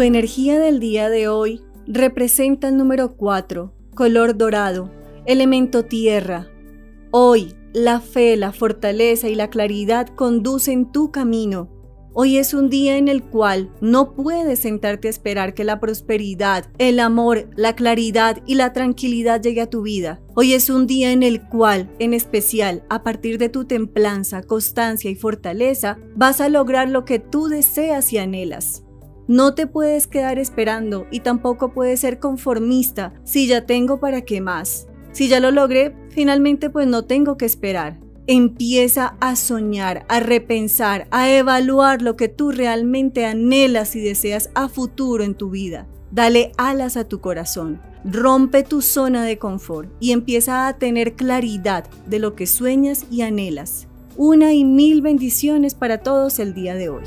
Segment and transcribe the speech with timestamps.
[0.00, 4.90] Tu energía del día de hoy representa el número 4, color dorado,
[5.26, 6.48] elemento tierra.
[7.10, 11.68] Hoy, la fe, la fortaleza y la claridad conducen tu camino.
[12.14, 16.64] Hoy es un día en el cual no puedes sentarte a esperar que la prosperidad,
[16.78, 20.22] el amor, la claridad y la tranquilidad llegue a tu vida.
[20.34, 25.10] Hoy es un día en el cual, en especial, a partir de tu templanza, constancia
[25.10, 28.82] y fortaleza, vas a lograr lo que tú deseas y anhelas.
[29.30, 34.40] No te puedes quedar esperando y tampoco puedes ser conformista si ya tengo para qué
[34.40, 34.88] más.
[35.12, 38.00] Si ya lo logré, finalmente pues no tengo que esperar.
[38.26, 44.68] Empieza a soñar, a repensar, a evaluar lo que tú realmente anhelas y deseas a
[44.68, 45.86] futuro en tu vida.
[46.10, 51.88] Dale alas a tu corazón, rompe tu zona de confort y empieza a tener claridad
[52.06, 53.86] de lo que sueñas y anhelas.
[54.16, 57.04] Una y mil bendiciones para todos el día de hoy.